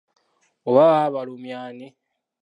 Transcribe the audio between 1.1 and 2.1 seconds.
balumya ani?